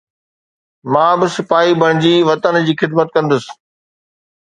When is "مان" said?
0.93-1.13